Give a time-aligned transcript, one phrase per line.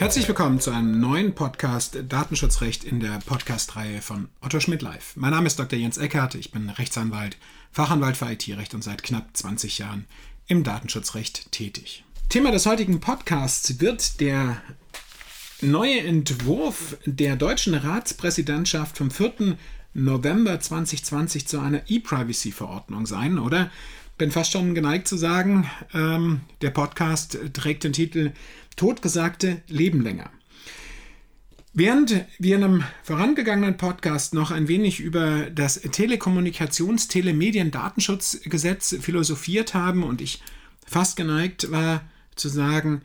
[0.00, 5.12] Herzlich willkommen zu einem neuen Podcast Datenschutzrecht in der Podcast-Reihe von Otto Schmidt Live.
[5.14, 5.78] Mein Name ist Dr.
[5.78, 7.36] Jens Eckert, ich bin Rechtsanwalt,
[7.70, 10.06] Fachanwalt für IT-Recht und seit knapp 20 Jahren
[10.46, 12.02] im Datenschutzrecht tätig.
[12.30, 14.62] Thema des heutigen Podcasts wird der
[15.60, 19.58] neue Entwurf der deutschen Ratspräsidentschaft vom 4.
[19.92, 23.70] November 2020 zu einer E-Privacy-Verordnung sein, oder?
[24.20, 28.32] Bin fast schon geneigt zu sagen, ähm, der Podcast trägt den Titel
[28.76, 30.28] Totgesagte leben länger.
[31.72, 39.72] Während wir in einem vorangegangenen Podcast noch ein wenig über das Telekommunikations-, Telemedien-, Datenschutzgesetz philosophiert
[39.72, 40.42] haben und ich
[40.86, 42.02] fast geneigt war
[42.36, 43.00] zu sagen,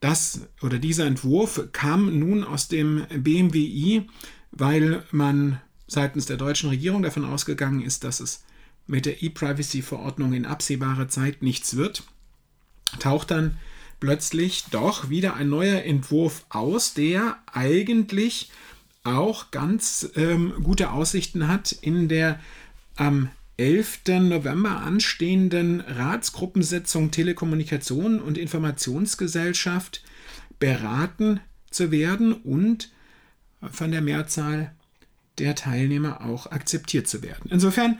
[0.00, 4.06] das oder dieser Entwurf kam nun aus dem BMWI,
[4.50, 8.44] weil man seitens der deutschen Regierung davon ausgegangen ist, dass es
[8.90, 12.02] mit der E-Privacy-Verordnung in absehbarer Zeit nichts wird,
[12.98, 13.56] taucht dann
[14.00, 18.50] plötzlich doch wieder ein neuer Entwurf aus, der eigentlich
[19.04, 22.40] auch ganz ähm, gute Aussichten hat, in der
[22.96, 24.00] am 11.
[24.20, 30.02] November anstehenden Ratsgruppensitzung Telekommunikation und Informationsgesellschaft
[30.58, 32.90] beraten zu werden und
[33.70, 34.74] von der Mehrzahl
[35.38, 37.50] der Teilnehmer auch akzeptiert zu werden.
[37.50, 37.98] Insofern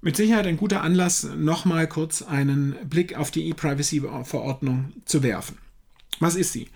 [0.00, 5.58] mit Sicherheit ein guter Anlass, nochmal kurz einen Blick auf die E-Privacy-Verordnung zu werfen.
[6.20, 6.68] Was ist sie?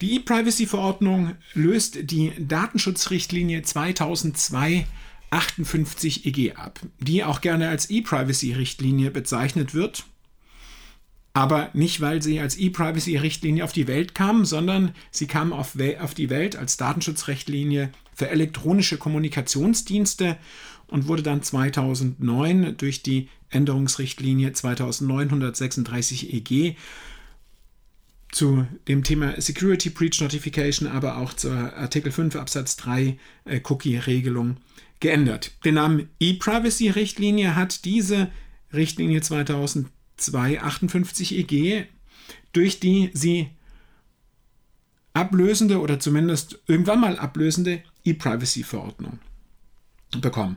[0.00, 4.86] Die E-Privacy-Verordnung löst die Datenschutzrichtlinie 2002
[5.30, 10.04] 58 EG ab, die auch gerne als E-Privacy-Richtlinie bezeichnet wird,
[11.32, 16.14] aber nicht, weil sie als E-Privacy-Richtlinie auf die Welt kam, sondern sie kam auf, auf
[16.14, 20.36] die Welt als Datenschutzrichtlinie für elektronische Kommunikationsdienste
[20.90, 26.76] und wurde dann 2009 durch die Änderungsrichtlinie 2936 EG
[28.32, 34.58] zu dem Thema Security Breach Notification, aber auch zur Artikel 5 Absatz 3 äh, Cookie-Regelung
[35.00, 35.52] geändert.
[35.64, 38.30] Den Namen E-Privacy-Richtlinie hat diese
[38.72, 41.86] Richtlinie 2002 58 EG,
[42.52, 43.48] durch die sie
[45.12, 49.18] ablösende oder zumindest irgendwann mal ablösende E-Privacy-Verordnung
[50.18, 50.56] bekommen.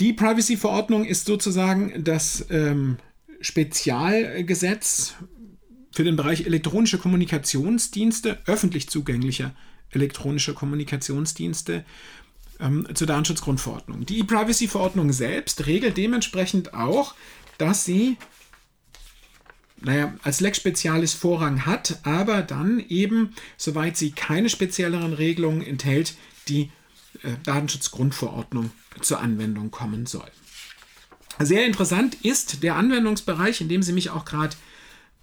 [0.00, 2.98] Die Privacy-Verordnung ist sozusagen das ähm,
[3.40, 5.14] Spezialgesetz
[5.90, 9.54] für den Bereich elektronische Kommunikationsdienste, öffentlich zugänglicher
[9.90, 11.84] elektronische Kommunikationsdienste
[12.60, 14.06] ähm, zur Datenschutzgrundverordnung.
[14.06, 17.14] Die E-Privacy-Verordnung selbst regelt dementsprechend auch,
[17.56, 18.16] dass sie
[19.80, 26.16] naja, als Lex Spezialis Vorrang hat, aber dann eben, soweit sie keine spezielleren Regelungen enthält,
[26.48, 26.70] die
[27.44, 28.70] Datenschutzgrundverordnung
[29.00, 30.30] zur Anwendung kommen soll.
[31.40, 34.56] Sehr interessant ist der Anwendungsbereich, in dem Sie mich auch gerade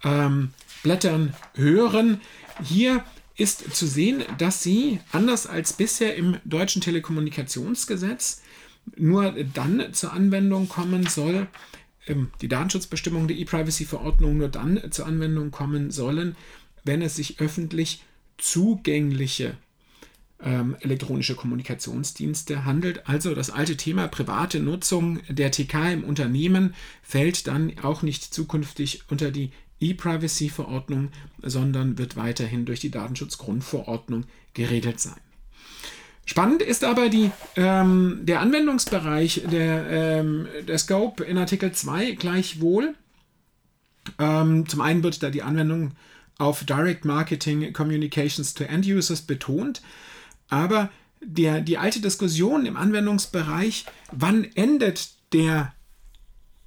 [0.02, 0.50] ähm,
[0.82, 2.20] blättern hören.
[2.62, 3.04] Hier
[3.36, 8.42] ist zu sehen, dass Sie anders als bisher im deutschen Telekommunikationsgesetz
[8.96, 11.48] nur dann zur Anwendung kommen soll,
[12.06, 16.36] ähm, die Datenschutzbestimmungen der E-Privacy-Verordnung nur dann zur Anwendung kommen sollen,
[16.84, 18.04] wenn es sich öffentlich
[18.38, 19.56] zugängliche
[20.42, 23.08] ähm, elektronische Kommunikationsdienste handelt.
[23.08, 29.02] Also das alte Thema private Nutzung der TK im Unternehmen fällt dann auch nicht zukünftig
[29.08, 31.10] unter die E-Privacy-Verordnung,
[31.42, 35.20] sondern wird weiterhin durch die Datenschutzgrundverordnung geregelt sein.
[36.24, 42.94] Spannend ist aber die, ähm, der Anwendungsbereich, der, ähm, der Scope in Artikel 2 gleichwohl.
[44.18, 45.92] Ähm, zum einen wird da die Anwendung
[46.38, 49.82] auf Direct Marketing Communications to End Users betont.
[50.48, 50.90] Aber
[51.20, 55.72] der, die alte Diskussion im Anwendungsbereich, wann endet der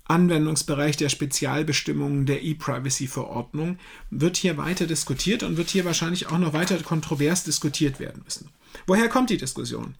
[0.05, 3.77] Anwendungsbereich der Spezialbestimmungen der E-Privacy-Verordnung,
[4.09, 8.49] wird hier weiter diskutiert und wird hier wahrscheinlich auch noch weiter kontrovers diskutiert werden müssen.
[8.87, 9.95] Woher kommt die Diskussion?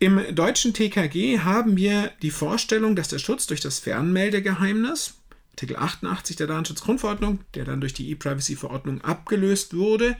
[0.00, 5.14] Im deutschen TKG haben wir die Vorstellung, dass der Schutz durch das Fernmeldegeheimnis,
[5.54, 10.16] Artikel 88 der Datenschutzgrundverordnung, der dann durch die E-Privacy-Verordnung abgelöst wurde,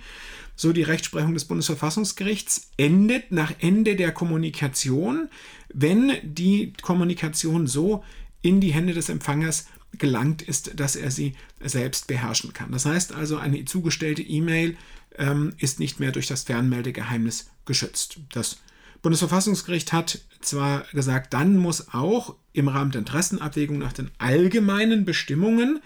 [0.55, 5.29] so die Rechtsprechung des Bundesverfassungsgerichts, endet nach Ende der Kommunikation,
[5.73, 8.05] wenn die Kommunikation so
[8.43, 9.67] in die Hände des Empfangers
[9.99, 12.71] gelangt ist, dass er sie selbst beherrschen kann.
[12.71, 14.77] Das heißt also, eine zugestellte E-Mail
[15.19, 18.21] ähm, ist nicht mehr durch das Fernmeldegeheimnis geschützt.
[18.33, 18.59] Das
[19.05, 25.81] Bundesverfassungsgericht hat zwar gesagt, dann muss auch im Rahmen der Interessenabwägung nach den allgemeinen Bestimmungen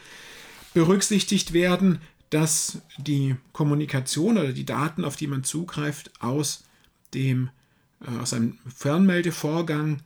[0.73, 2.01] berücksichtigt werden,
[2.31, 6.63] dass die Kommunikation oder die Daten, auf die man zugreift, aus
[7.13, 7.51] dem
[8.01, 10.01] äh, aus einem Fernmeldevorgang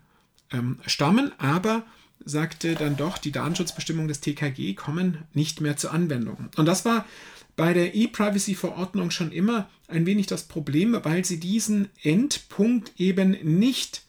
[0.50, 1.84] ähm, stammen, aber
[2.24, 6.48] sagte dann doch, die Datenschutzbestimmungen des TKG kommen nicht mehr zur Anwendung.
[6.56, 7.04] Und das war
[7.56, 14.02] bei der E-Privacy-Verordnung schon immer ein wenig das Problem, weil sie diesen Endpunkt eben nicht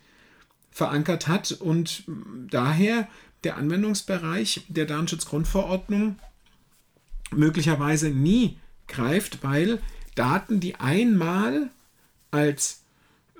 [0.72, 1.52] verankert hat.
[1.52, 2.04] Und
[2.50, 3.08] daher
[3.44, 6.18] der Anwendungsbereich der Datenschutzgrundverordnung
[7.32, 8.58] möglicherweise nie
[8.88, 9.82] greift, weil
[10.16, 11.70] Daten, die einmal
[12.32, 12.84] als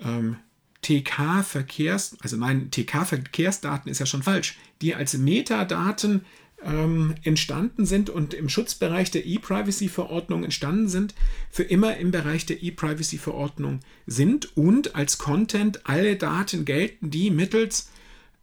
[0.02, 0.38] ähm,
[0.82, 6.26] TK-Verkehrs, also nein, TK-Verkehrsdaten ist ja schon falsch, die als Metadaten
[6.66, 11.14] ähm, entstanden sind und im Schutzbereich der E-Privacy-Verordnung entstanden sind,
[11.52, 17.90] für immer im Bereich der E-Privacy-Verordnung sind und als Content alle Daten gelten, die mittels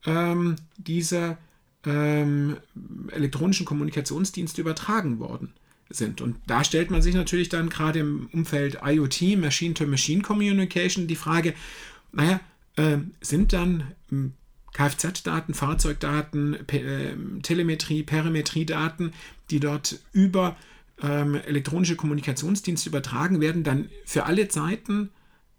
[0.06, 1.38] ähm, dieser
[1.86, 2.56] ähm,
[3.10, 5.52] elektronischen Kommunikationsdienste übertragen worden
[5.88, 6.20] sind.
[6.20, 11.54] Und da stellt man sich natürlich dann gerade im Umfeld IoT, Machine-to-Machine Communication, die Frage,
[12.12, 12.40] naja,
[12.76, 14.32] äh, sind dann hm,
[14.72, 19.12] Kfz-Daten, Fahrzeugdaten, äh, Telemetrie, Perimetriedaten,
[19.50, 20.56] die dort über
[21.02, 25.10] ähm, elektronische Kommunikationsdienste übertragen werden, dann für alle Zeiten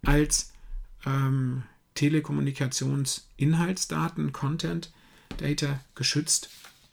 [0.04, 0.54] als
[1.06, 1.64] ähm,
[1.96, 4.94] Telekommunikationsinhaltsdaten, Content,
[5.38, 6.50] Data geschützt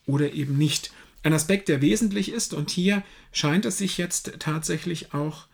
[0.07, 0.91] oder eben nicht.
[1.23, 5.47] Ein Aspekt, der wesentlich ist, und hier scheint es sich jetzt tatsächlich auch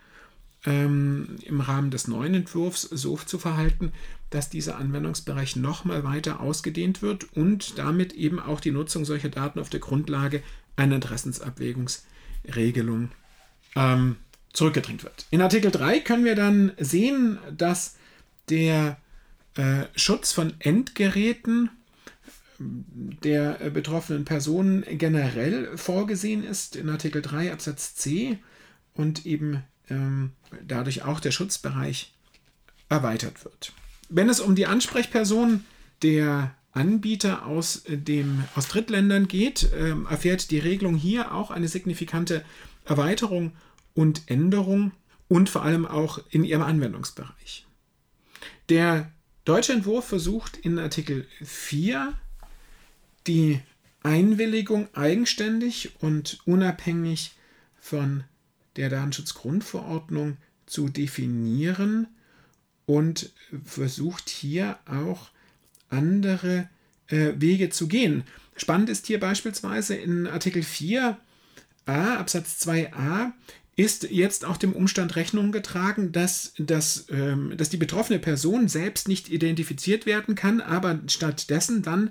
[0.67, 3.93] ähm, im Rahmen des neuen Entwurfs so zu verhalten,
[4.35, 9.61] dass dieser Anwendungsbereich nochmal weiter ausgedehnt wird und damit eben auch die Nutzung solcher Daten
[9.61, 10.43] auf der Grundlage
[10.75, 13.13] einer Interessensabwägungsregelung
[13.77, 14.17] ähm,
[14.53, 15.27] zurückgedrängt wird.
[15.31, 17.95] In Artikel 3 können wir dann sehen, dass
[18.49, 18.97] der
[19.55, 21.71] äh, Schutz von Endgeräten
[22.59, 28.41] der betroffenen Personen generell vorgesehen ist in Artikel 3 Absatz C
[28.95, 30.33] und eben ähm,
[30.67, 32.13] dadurch auch der Schutzbereich
[32.89, 33.73] erweitert wird.
[34.17, 35.65] Wenn es um die Ansprechperson
[36.03, 42.45] der Anbieter aus, dem, aus Drittländern geht, äh, erfährt die Regelung hier auch eine signifikante
[42.85, 43.57] Erweiterung
[43.93, 44.93] und Änderung
[45.27, 47.67] und vor allem auch in ihrem Anwendungsbereich.
[48.69, 49.11] Der
[49.45, 52.15] deutsche Entwurf versucht in Artikel 4
[53.27, 53.61] die
[54.05, 57.33] Einwilligung eigenständig und unabhängig
[57.81, 58.23] von
[58.77, 62.07] der Datenschutzgrundverordnung zu definieren
[62.87, 63.33] und
[63.65, 65.31] versucht hier auch
[65.91, 66.69] andere
[67.09, 68.25] äh, Wege zu gehen.
[68.57, 71.17] Spannend ist hier beispielsweise in Artikel 4a
[71.87, 73.33] Absatz 2a
[73.77, 79.09] ist jetzt auch dem Umstand Rechnung getragen, dass, dass, ähm, dass die betroffene Person selbst
[79.09, 82.11] nicht identifiziert werden kann, aber stattdessen dann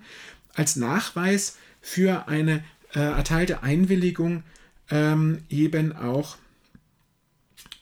[0.54, 4.44] als Nachweis für eine äh, erteilte Einwilligung
[4.90, 6.38] ähm, eben auch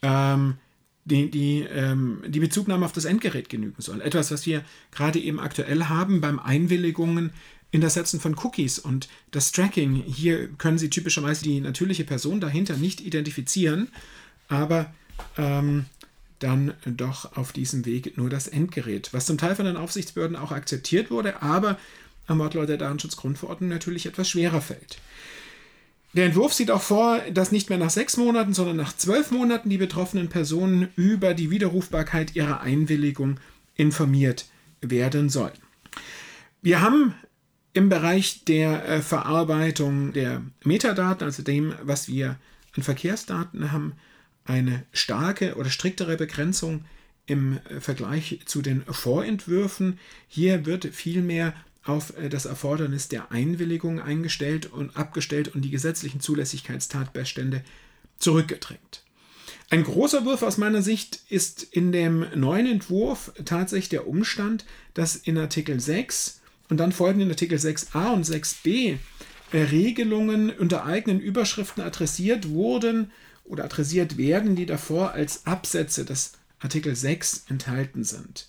[0.02, 0.58] ähm,
[1.04, 4.00] die, die, ähm, die Bezugnahme auf das Endgerät genügen soll.
[4.00, 7.30] Etwas, was wir gerade eben aktuell haben beim Einwilligungen
[7.70, 9.94] in das Setzen von Cookies und das Tracking.
[9.94, 13.88] Hier können Sie typischerweise die natürliche Person dahinter nicht identifizieren,
[14.48, 14.92] aber
[15.38, 15.86] ähm,
[16.38, 20.52] dann doch auf diesem Weg nur das Endgerät, was zum Teil von den Aufsichtsbehörden auch
[20.52, 21.78] akzeptiert wurde, aber
[22.26, 24.98] am Wortlaut der Datenschutzgrundverordnung natürlich etwas schwerer fällt.
[26.14, 29.70] Der Entwurf sieht auch vor, dass nicht mehr nach sechs Monaten, sondern nach zwölf Monaten
[29.70, 33.40] die betroffenen Personen über die Widerrufbarkeit ihrer Einwilligung
[33.76, 34.46] informiert
[34.82, 35.54] werden sollen.
[36.60, 37.14] Wir haben
[37.72, 42.36] im Bereich der äh, Verarbeitung der Metadaten, also dem, was wir
[42.76, 43.94] an Verkehrsdaten haben,
[44.44, 46.84] eine starke oder striktere Begrenzung
[47.24, 49.98] im äh, Vergleich zu den Vorentwürfen.
[50.28, 51.54] Hier wird vielmehr
[51.84, 57.62] auf äh, das Erfordernis der Einwilligung eingestellt und abgestellt und die gesetzlichen Zulässigkeitstatbestände
[58.18, 59.02] zurückgedrängt.
[59.70, 65.16] Ein großer Wurf aus meiner Sicht ist in dem neuen Entwurf tatsächlich der Umstand, dass
[65.16, 68.98] in Artikel 6 und dann folgenden Artikel 6a und 6b
[69.52, 73.12] äh, Regelungen unter eigenen Überschriften adressiert wurden
[73.44, 78.48] oder adressiert werden, die davor als Absätze des Artikel 6 enthalten sind.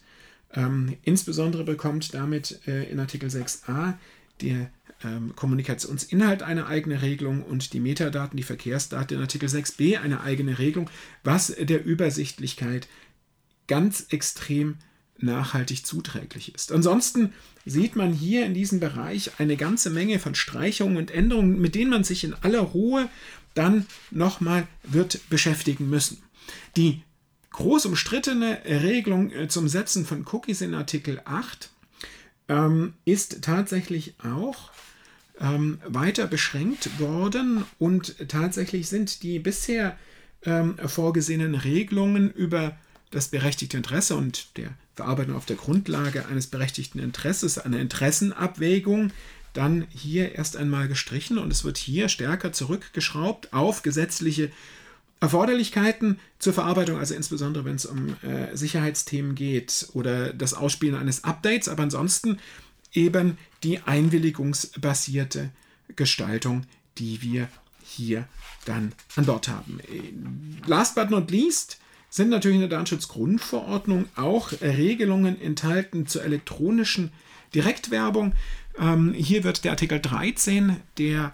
[0.54, 3.96] Ähm, insbesondere bekommt damit äh, in Artikel 6a
[4.42, 4.70] der
[5.04, 10.60] ähm, Kommunikationsinhalt eine eigene Regelung und die Metadaten, die Verkehrsdaten in Artikel 6b eine eigene
[10.60, 10.90] Regelung,
[11.24, 12.88] was der Übersichtlichkeit
[13.68, 14.78] ganz extrem
[15.18, 16.72] nachhaltig zuträglich ist.
[16.72, 17.34] Ansonsten
[17.66, 21.92] sieht man hier in diesem Bereich eine ganze Menge von Streichungen und Änderungen, mit denen
[21.92, 23.10] man sich in aller Ruhe
[23.54, 26.22] dann nochmal wird beschäftigen müssen.
[26.76, 27.04] Die
[27.54, 31.70] groß umstrittene Regelung äh, zum Setzen von Cookies in Artikel 8
[32.50, 34.72] ähm, ist tatsächlich auch
[35.40, 39.98] ähm, weiter beschränkt worden und tatsächlich sind die bisher
[40.44, 42.76] ähm, vorgesehenen Regelungen über
[43.12, 49.12] das berechtigte Interesse und der Verarbeitung auf der Grundlage eines berechtigten Interesses, eine Interessenabwägung,
[49.54, 54.52] dann hier erst einmal gestrichen und es wird hier stärker zurückgeschraubt auf gesetzliche
[55.24, 61.24] Erforderlichkeiten zur Verarbeitung, also insbesondere wenn es um äh, Sicherheitsthemen geht oder das Ausspielen eines
[61.24, 62.40] Updates, aber ansonsten
[62.92, 65.50] eben die einwilligungsbasierte
[65.96, 66.66] Gestaltung,
[66.98, 67.48] die wir
[67.82, 68.28] hier
[68.66, 69.80] dann an Bord haben.
[70.66, 77.14] Last but not least sind natürlich in der Datenschutzgrundverordnung auch Regelungen enthalten zur elektronischen
[77.56, 78.34] Direktwerbung.
[78.78, 81.34] Ähm, hier wird der Artikel 13 der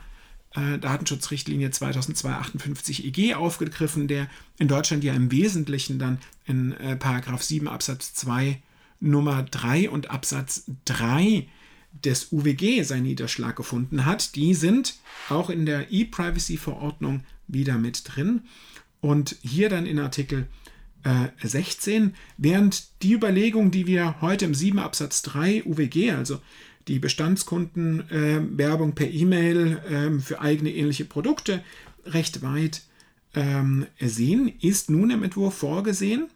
[0.56, 4.28] äh, Datenschutzrichtlinie 2002-58 EG aufgegriffen, der
[4.58, 8.62] in Deutschland ja im Wesentlichen dann in äh, Paragraph 7 Absatz 2
[9.00, 11.48] Nummer 3 und Absatz 3
[12.04, 14.36] des UWG seinen Niederschlag gefunden hat.
[14.36, 14.96] Die sind
[15.30, 18.42] auch in der E-Privacy-Verordnung wieder mit drin.
[19.02, 20.48] Und hier dann in Artikel
[21.42, 26.42] 16, während die Überlegung, die wir heute im 7 Absatz 3 UWG, also
[26.90, 31.64] die Bestandskundenwerbung äh, per E-Mail äh, für eigene ähnliche Produkte,
[32.06, 32.82] recht weit
[33.36, 36.28] ähm, sehen, ist nun im Entwurf vorgesehen,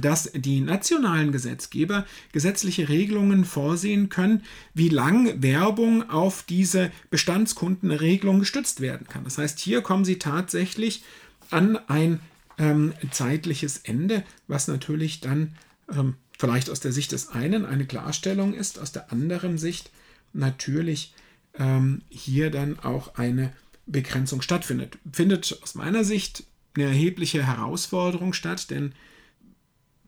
[0.00, 4.42] dass die nationalen Gesetzgeber gesetzliche Regelungen vorsehen können,
[4.74, 9.24] wie lang Werbung auf diese Bestandskundenregelung gestützt werden kann.
[9.24, 11.02] Das heißt, hier kommen sie tatsächlich
[11.50, 12.20] an ein
[12.58, 15.56] ähm, zeitliches Ende, was natürlich dann
[15.90, 19.90] ähm, vielleicht aus der Sicht des einen eine Klarstellung ist, aus der anderen Sicht
[20.32, 21.14] natürlich
[21.58, 23.52] ähm, hier dann auch eine
[23.86, 24.98] Begrenzung stattfindet.
[25.12, 28.92] Findet aus meiner Sicht eine erhebliche Herausforderung statt, denn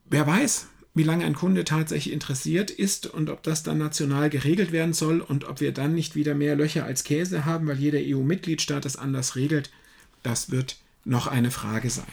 [0.04, 4.72] wer weiß, wie lange ein Kunde tatsächlich interessiert ist und ob das dann national geregelt
[4.72, 7.98] werden soll und ob wir dann nicht wieder mehr Löcher als Käse haben, weil jeder
[8.00, 9.70] EU-Mitgliedstaat das anders regelt,
[10.22, 12.06] das wird noch eine Frage sein.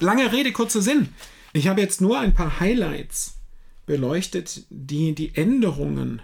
[0.00, 1.08] Lange Rede, kurzer Sinn.
[1.52, 3.38] Ich habe jetzt nur ein paar Highlights
[3.86, 6.22] beleuchtet, die die Änderungen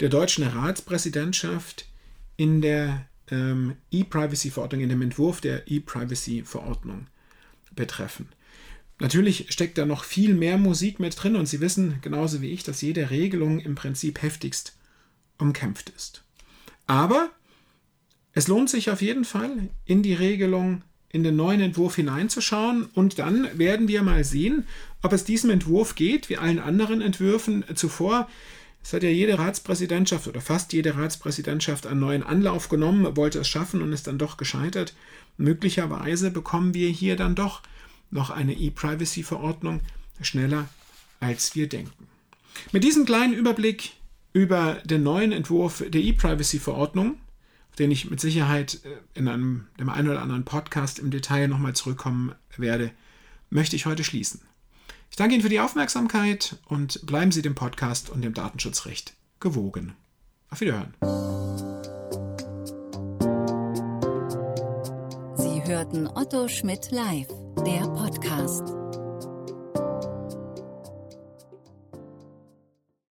[0.00, 1.86] der deutschen Ratspräsidentschaft
[2.36, 7.06] in der ähm, E-Privacy-Verordnung, in dem Entwurf der E-Privacy-Verordnung
[7.74, 8.28] betreffen.
[9.00, 12.62] Natürlich steckt da noch viel mehr Musik mit drin und Sie wissen genauso wie ich,
[12.62, 14.76] dass jede Regelung im Prinzip heftigst
[15.38, 16.22] umkämpft ist.
[16.86, 17.30] Aber
[18.32, 20.82] es lohnt sich auf jeden Fall, in die Regelung
[21.14, 24.66] in den neuen Entwurf hineinzuschauen und dann werden wir mal sehen,
[25.00, 28.28] ob es diesem Entwurf geht, wie allen anderen Entwürfen zuvor.
[28.82, 33.48] Es hat ja jede Ratspräsidentschaft oder fast jede Ratspräsidentschaft einen neuen Anlauf genommen, wollte es
[33.48, 34.92] schaffen und ist dann doch gescheitert.
[35.36, 37.62] Möglicherweise bekommen wir hier dann doch
[38.10, 39.82] noch eine E-Privacy-Verordnung
[40.20, 40.68] schneller,
[41.20, 42.08] als wir denken.
[42.72, 43.92] Mit diesem kleinen Überblick
[44.32, 47.18] über den neuen Entwurf der E-Privacy-Verordnung
[47.78, 51.74] den ich mit Sicherheit äh, in einem, dem einen oder anderen Podcast im Detail nochmal
[51.74, 52.90] zurückkommen werde,
[53.50, 54.40] möchte ich heute schließen.
[55.10, 59.94] Ich danke Ihnen für die Aufmerksamkeit und bleiben Sie dem Podcast und dem Datenschutzrecht gewogen.
[60.50, 60.94] Auf Wiederhören.
[65.36, 67.28] Sie hörten Otto Schmidt live,
[67.64, 68.83] der Podcast.